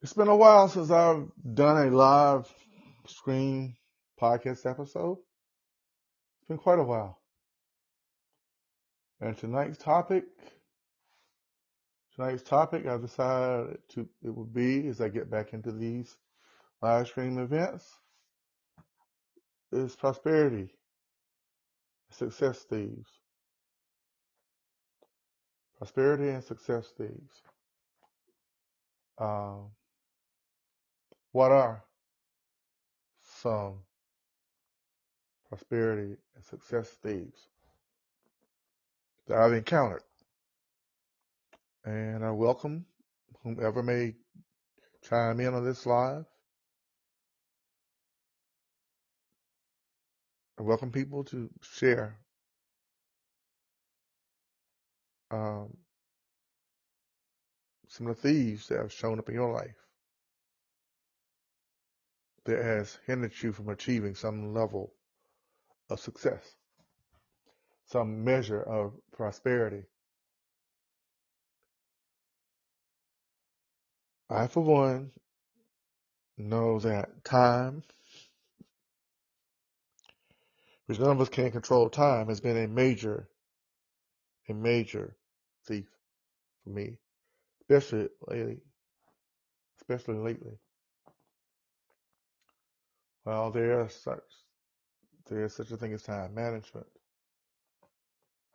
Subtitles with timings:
[0.00, 2.46] It's been a while since I've done a live
[3.08, 3.74] screen
[4.20, 5.18] podcast episode.
[6.38, 7.20] It's been quite a while.
[9.20, 10.22] And tonight's topic,
[12.14, 16.16] tonight's topic I've decided to, it will be as I get back into these
[16.80, 17.84] live stream events
[19.72, 20.68] is prosperity,
[22.12, 23.10] success thieves.
[25.78, 27.42] Prosperity and success thieves.
[29.20, 29.72] Um,
[31.32, 31.84] what are
[33.42, 33.74] some
[35.48, 37.48] prosperity and success thieves
[39.26, 40.02] that I've encountered?
[41.84, 42.84] And I welcome
[43.42, 44.14] whomever may
[45.08, 46.24] chime in on this live.
[50.58, 52.18] I welcome people to share
[55.30, 55.76] um,
[57.86, 59.87] some of the thieves that have shown up in your life
[62.48, 64.94] that has hindered you from achieving some level
[65.90, 66.56] of success,
[67.84, 69.84] some measure of prosperity.
[74.30, 75.10] I, for one,
[76.38, 77.82] know that time,
[80.86, 83.28] which none of us can control time, has been a major,
[84.48, 85.14] a major
[85.66, 85.86] thief
[86.64, 86.96] for me,
[87.60, 88.58] especially lately,
[89.82, 90.58] especially lately.
[93.28, 94.22] Well, there is such
[95.28, 96.86] there is such a thing as time management.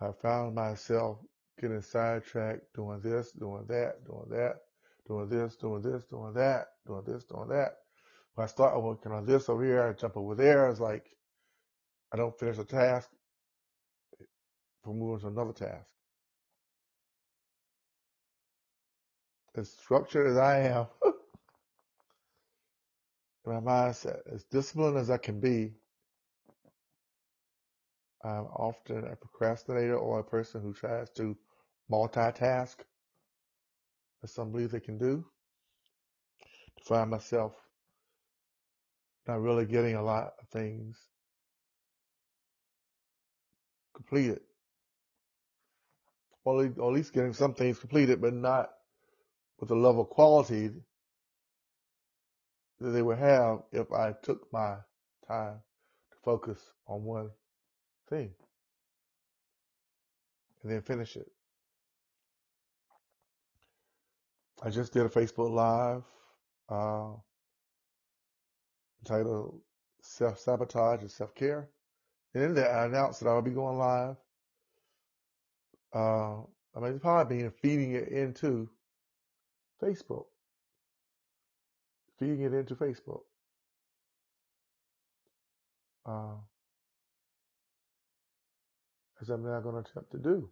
[0.00, 1.18] I found myself
[1.60, 4.60] getting sidetracked doing this, doing that, doing that,
[5.06, 7.72] doing this, doing this, doing that, doing this, doing that.
[8.34, 10.70] When I start working on this over here, I jump over there.
[10.70, 11.04] It's like
[12.10, 13.10] I don't finish a task
[14.82, 15.90] for moving to another task.
[19.54, 20.86] As structured as I am,
[23.46, 25.72] my mindset, as disciplined as I can be,
[28.24, 31.36] I'm often a procrastinator or a person who tries to
[31.90, 32.76] multitask,
[34.22, 35.24] as some believe they can do,
[36.78, 37.52] to find myself
[39.26, 40.96] not really getting a lot of things
[43.94, 44.40] completed.
[46.44, 48.70] Or at least getting some things completed, but not
[49.58, 50.70] with the level of quality
[52.82, 54.76] that they would have if I took my
[55.26, 55.60] time
[56.10, 57.30] to focus on one
[58.08, 58.30] thing
[60.62, 61.30] and then finish it.
[64.62, 66.02] I just did a Facebook Live
[66.68, 67.16] uh,
[69.04, 69.60] titled
[70.02, 71.68] Self Sabotage and Self Care.
[72.34, 74.16] And in I announced that I would be going live.
[75.94, 76.42] Uh,
[76.74, 78.70] I mean, it's probably being feeding it into
[79.82, 80.26] Facebook
[82.18, 83.22] feeding it into Facebook.
[86.04, 86.34] Uh,
[89.20, 90.50] as I'm now going to attempt to do.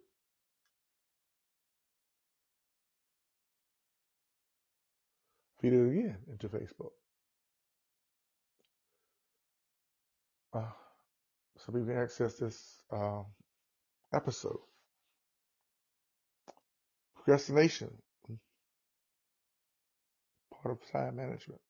[5.60, 6.92] Feed it again into Facebook.
[10.54, 10.70] Uh,
[11.58, 13.22] so we can access this uh,
[14.14, 14.58] episode.
[17.16, 17.90] Procrastination
[20.62, 21.60] part of time management.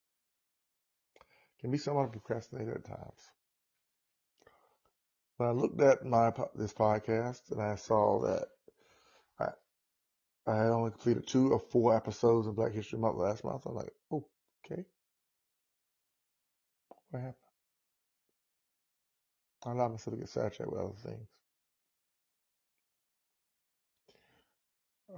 [1.61, 3.31] Can be somewhat procrastinated at times.
[5.37, 8.47] When I looked at my this podcast and I saw that
[9.39, 13.75] I I only completed two or four episodes of Black History Month last month, I'm
[13.75, 14.27] like, oh,
[14.65, 14.85] okay.
[17.11, 17.35] What happened?
[19.65, 21.29] I allowed myself to get sidetracked with other things.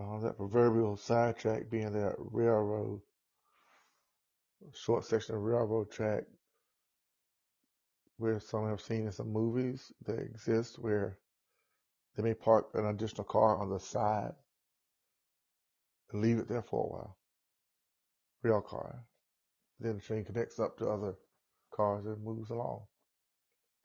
[0.01, 3.01] Uh, that proverbial sidetrack being that railroad
[4.75, 6.25] short section of railroad track
[8.19, 11.19] where some have seen in some movies that exist where
[12.17, 14.33] they may park an additional car on the side
[16.13, 17.17] and leave it there for a while.
[18.43, 19.05] Rail car.
[19.81, 21.15] Then the train connects up to other
[21.75, 22.83] cars and moves along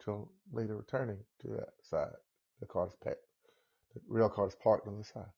[0.04, 2.14] till later returning to that side.
[2.60, 3.18] The car is packed.
[3.94, 5.32] The rail car is parked on the side.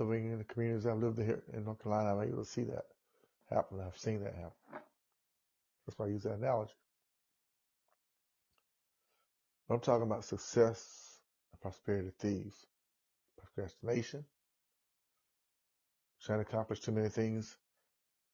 [0.00, 2.84] Living in the communities I've lived here in North Carolina, I'm able to see that
[3.50, 3.80] happen.
[3.80, 4.82] I've seen that happen.
[5.86, 6.72] That's why I use that analogy.
[9.68, 11.18] I'm talking about success
[11.52, 12.66] and prosperity thieves,
[13.38, 14.24] procrastination,
[16.22, 17.56] trying to accomplish too many things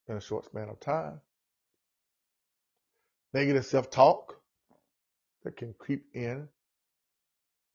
[0.08, 1.20] in a short span of time,
[3.34, 4.40] negative self-talk
[5.44, 6.48] that can creep in.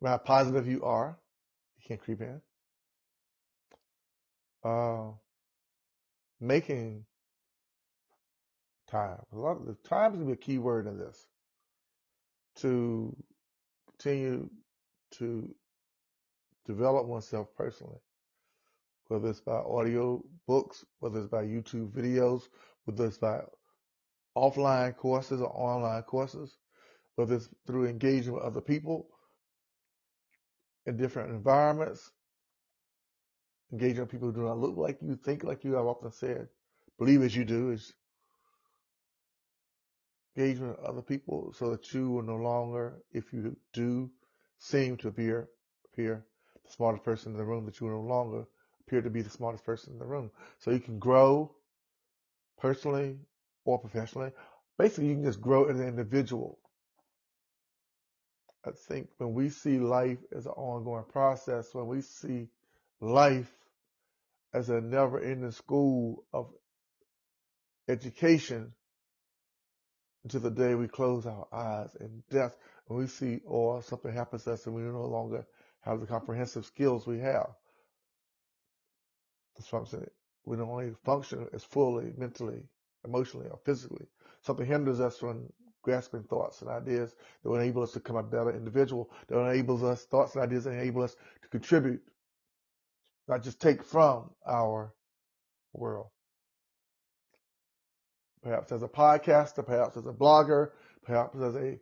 [0.02, 1.20] No how positive you are,
[1.78, 2.42] you can creep in
[4.64, 5.10] uh,
[6.40, 7.06] making
[8.90, 9.20] time.
[9.34, 11.28] A lot of the time is gonna be a key word in this
[12.58, 13.16] to
[13.90, 14.50] continue
[15.12, 15.54] to
[16.66, 18.00] develop oneself personally,
[19.08, 22.44] whether it's by audio books, whether it's by YouTube videos,
[22.86, 23.42] whether it's by
[24.38, 26.58] offline courses or online courses,
[27.16, 29.08] whether it's through engaging with other people
[30.86, 32.12] in different environments,
[33.72, 35.78] engaging with people who do not look like you, think like you.
[35.78, 36.48] I've often said,
[36.98, 37.94] believe as you do is
[40.36, 44.10] engaging with other people so that you will no longer, if you do
[44.60, 45.50] seem to appear
[45.92, 46.26] appear
[46.64, 48.46] the smartest person in the room, that you will no longer
[48.82, 50.32] appear to be the smartest person in the room.
[50.60, 51.54] So you can grow
[52.60, 53.18] personally
[53.66, 54.32] or professionally.
[54.78, 56.60] Basically, you can just grow as an individual.
[58.66, 62.48] I think when we see life as an ongoing process, when we see
[63.00, 63.52] life
[64.54, 66.50] as a never ending school of
[67.88, 68.74] education
[70.24, 72.56] until the day we close our eyes in death,
[72.86, 75.46] when we see or something happens to us and we no longer
[75.82, 77.50] have the comprehensive skills we have.
[79.58, 80.10] That's what I'm saying.
[80.46, 82.64] We don't only function as fully mentally,
[83.06, 84.06] emotionally, or physically.
[84.42, 85.52] Something hinders us from
[85.82, 89.84] grasping thoughts and ideas that will enable us to become a better individual, that enables
[89.84, 92.02] us, thoughts and ideas that enable us to contribute,
[93.32, 94.94] not just take from our
[95.74, 96.08] world.
[98.44, 100.72] Perhaps as a podcaster, perhaps as a blogger,
[101.04, 101.80] perhaps as a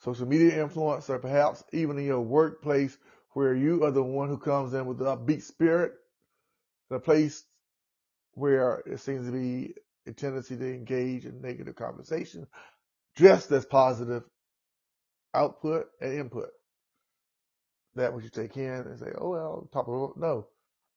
[0.00, 2.96] social media influencer, perhaps even in your workplace
[3.34, 5.92] where you are the one who comes in with the upbeat spirit,
[6.90, 7.44] a place
[8.32, 9.74] where it seems to be
[10.08, 12.48] a tendency to engage in negative conversation,
[13.16, 14.24] just as positive
[15.34, 16.48] output and input.
[17.94, 20.46] That what you take in and say, oh well, top of the no,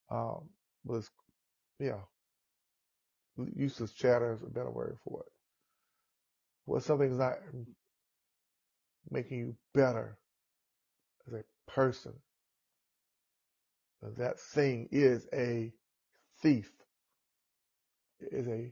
[0.10, 0.50] um,
[0.86, 1.10] was
[1.80, 2.00] yeah,
[3.56, 5.32] useless chatter is a better word for it.
[6.66, 7.38] Well, something's not
[9.10, 10.18] making you better
[11.28, 12.14] as a person,
[14.18, 15.72] that thing is a
[16.42, 16.72] thief.
[18.20, 18.72] It is a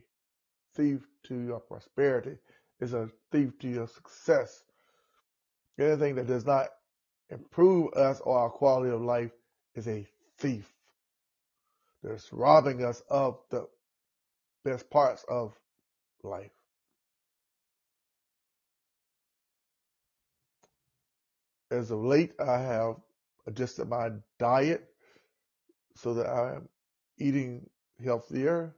[0.76, 2.36] thief to your prosperity.
[2.80, 4.64] Is a thief to your success.
[5.78, 6.68] Anything that does not
[7.30, 9.30] improve us or our quality of life
[9.74, 10.06] is a
[10.38, 10.71] thief.
[12.02, 13.68] That's robbing us of the
[14.64, 15.54] best parts of
[16.22, 16.50] life.
[21.70, 22.96] As of late, I have
[23.46, 24.84] adjusted my diet
[25.96, 26.68] so that I am
[27.18, 27.68] eating
[28.02, 28.74] healthier,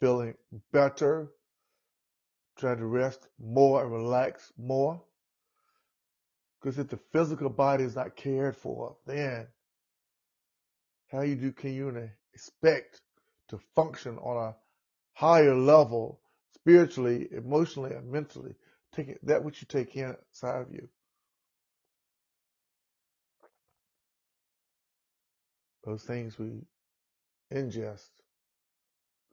[0.00, 0.34] feeling
[0.72, 1.32] better,
[2.58, 5.00] trying to rest more and relax more.
[6.60, 9.46] Because if the physical body is not cared for, then
[11.12, 11.90] how you do can you
[12.36, 13.00] expect
[13.48, 14.56] to function on a
[15.14, 16.20] higher level
[16.54, 18.54] spiritually, emotionally, and mentally?
[18.94, 20.86] Taking that which you take inside of you.
[25.84, 26.50] Those things we
[27.50, 28.10] ingest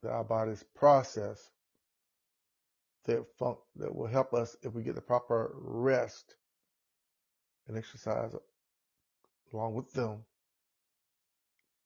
[0.02, 1.50] that our bodies process
[3.04, 6.36] that fun- that will help us if we get the proper rest
[7.68, 8.34] and exercise
[9.52, 10.24] along with them.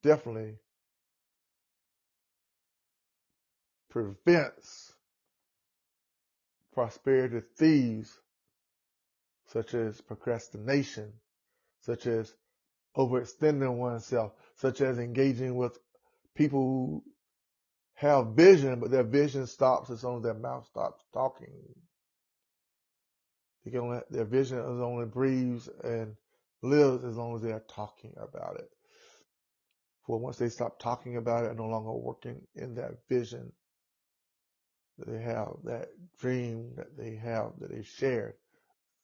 [0.03, 0.59] Definitely
[3.91, 4.93] prevents
[6.73, 8.19] prosperity thieves
[9.49, 11.13] such as procrastination,
[11.81, 12.35] such as
[12.97, 15.79] overextending oneself, such as engaging with
[16.35, 17.05] people who
[17.95, 21.49] have vision, but their vision stops as soon as their mouth stops talking.
[23.65, 26.15] They can only, their vision is only breathes and
[26.63, 28.69] lives as long as they are talking about it.
[30.07, 33.53] For once they stop talking about it and no longer working in that vision
[34.99, 35.89] that they have, that
[36.21, 38.35] dream that they have, that they shared,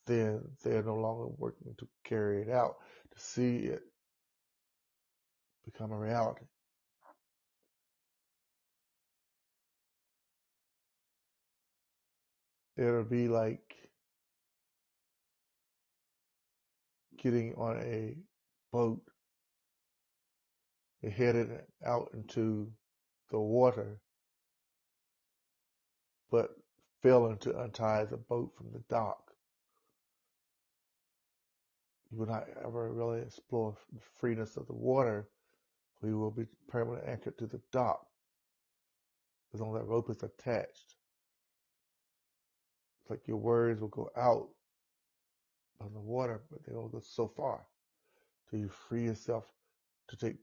[0.06, 2.76] then they're no longer working to carry it out,
[3.14, 3.82] to see it
[5.64, 6.44] become a reality.
[12.76, 13.76] It'll be like
[17.16, 18.16] getting on a
[18.72, 19.00] boat
[21.02, 21.50] and headed
[21.86, 22.70] out into
[23.30, 23.98] the water,
[26.34, 26.50] but
[27.00, 29.30] failing to untie the boat from the dock.
[32.10, 35.28] You will not ever really explore the freeness of the water.
[36.02, 38.04] We will be permanently anchored to the dock
[39.52, 40.96] as long as that rope is attached.
[43.02, 44.48] It's like your words will go out
[45.80, 47.64] on the water, but they will go so far
[48.50, 49.44] till you free yourself
[50.08, 50.36] to take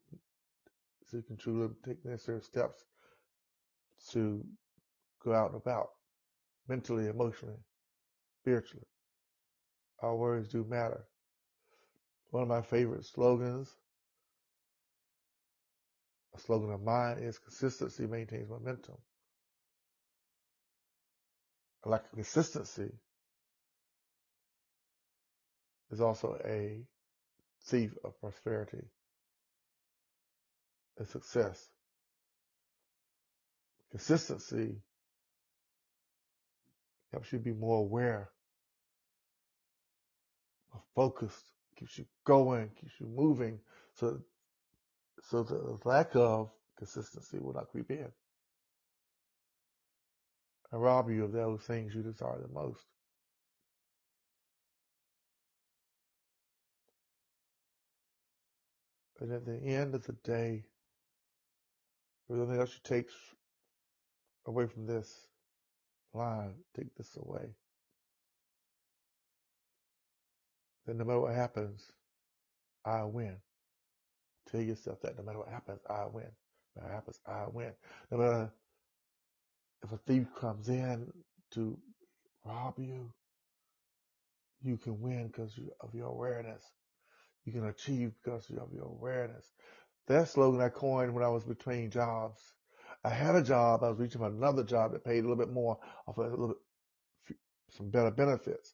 [1.06, 2.86] so you can truly take necessary steps
[4.12, 4.46] to
[5.24, 5.90] go out and about
[6.68, 7.60] mentally, emotionally,
[8.42, 8.86] spiritually.
[10.02, 11.04] Our words do matter.
[12.32, 13.74] One of my favorite slogans,
[16.36, 18.98] a slogan of mine is consistency maintains momentum.
[21.86, 22.92] Like consistency
[25.92, 26.82] is also a
[27.66, 28.84] thief of prosperity
[30.98, 31.70] and success.
[33.92, 34.76] Consistency
[37.12, 38.30] helps you be more aware,
[40.74, 43.60] more focused, keeps you going, keeps you moving,
[43.96, 44.20] so
[45.24, 48.12] so the lack of consistency will not creep in.
[50.72, 52.86] And rob you of those things you desire the most.
[59.20, 60.64] And at the end of the day,
[62.32, 63.10] anything else you take
[64.48, 65.28] away from this
[66.14, 67.56] line, take this away.
[70.86, 71.86] Then no matter what happens,
[72.86, 73.38] I win.
[74.52, 76.32] Tell yourself that no matter what happens, I win.
[76.76, 77.72] No matter what happens, I win.
[78.12, 78.54] No matter
[79.84, 81.12] if a thief comes in
[81.52, 81.78] to
[82.46, 83.12] rob you,
[84.62, 86.64] you can win because of your awareness.
[87.46, 89.46] You can achieve because of your awareness.
[90.08, 92.42] That slogan I coined when I was between jobs.
[93.04, 93.84] I had a job.
[93.84, 96.56] I was reaching for another job that paid a little bit more, offered a little
[97.28, 97.38] bit,
[97.70, 98.74] some better benefits.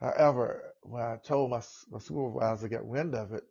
[0.00, 3.44] However, when I told my, my supervisor to get wind of it,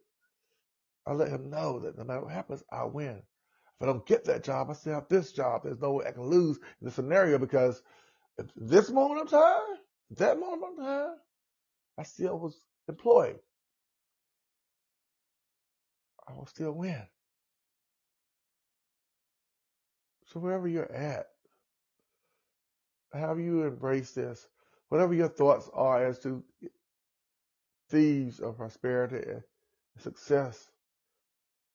[1.06, 3.18] I let him know that no matter what happens, I win.
[3.18, 5.62] If I don't get that job, I still have this job.
[5.64, 7.82] There's no way I can lose in the scenario because
[8.40, 9.78] at this moment of time,
[10.12, 11.16] that moment of time,
[11.98, 13.40] I still was employed.
[16.28, 17.02] I will still win.
[20.42, 21.28] Wherever you're at,
[23.14, 24.48] how you embrace this,
[24.90, 26.44] whatever your thoughts are as to
[27.90, 29.44] thieves of prosperity and
[30.00, 30.70] success,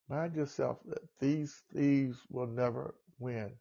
[0.08, 3.52] mind yourself that these thieves will never win.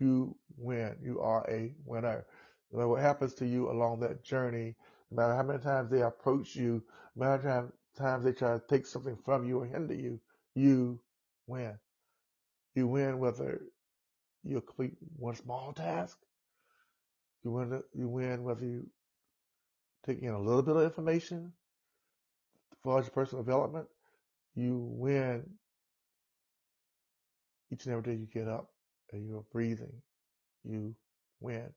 [0.00, 0.96] You win.
[1.02, 2.26] You are a winner.
[2.72, 4.74] No matter what happens to you along that journey,
[5.10, 6.82] no matter how many times they approach you,
[7.14, 10.20] no matter how many times they try to take something from you or hinder you,
[10.54, 11.00] you
[11.46, 11.78] win.
[12.74, 13.62] You win whether
[14.44, 16.18] you complete one small task.
[17.44, 17.82] You win.
[17.94, 18.86] You win whether you
[20.06, 21.52] take in a little bit of information
[22.82, 23.86] for your personal development.
[24.54, 25.44] You win
[27.72, 28.70] each and every day you get up
[29.12, 30.02] and you're breathing.
[30.64, 30.94] You
[31.40, 31.72] win.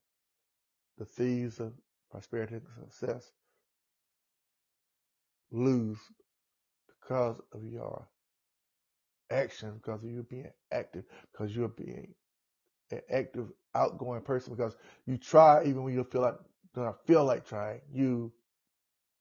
[0.97, 1.73] The thieves of
[2.11, 3.31] prosperity and success
[5.51, 5.99] lose
[6.87, 8.07] because of your
[9.31, 12.13] action, because of you being active, because you're being
[12.91, 14.75] an active, outgoing person, because
[15.05, 16.35] you try even when you feel like
[16.73, 18.31] don't feel like trying, you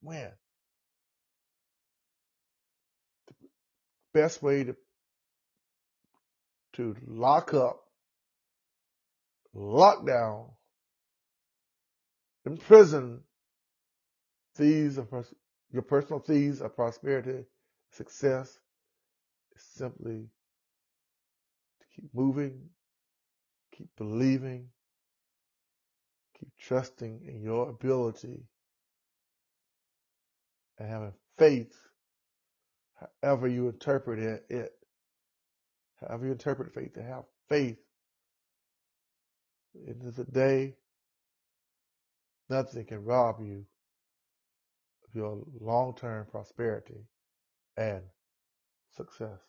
[0.01, 0.29] win.
[3.27, 3.33] The
[4.13, 4.75] best way to
[6.73, 7.79] to lock up,
[9.53, 10.45] lock down,
[12.45, 13.21] imprison
[14.55, 15.07] thieves of
[15.71, 17.45] your personal thieves of prosperity,
[17.91, 18.59] success
[19.55, 20.29] is simply
[21.79, 22.69] to keep moving,
[23.77, 24.69] keep believing,
[26.39, 28.43] keep trusting in your ability
[30.79, 31.75] and having faith,
[33.21, 34.19] however you interpret
[34.49, 34.71] it,
[36.01, 37.77] however you interpret faith, to have faith
[39.85, 40.75] into the day,
[42.49, 43.65] nothing can rob you
[45.07, 47.05] of your long-term prosperity
[47.75, 48.01] and
[48.95, 49.39] success.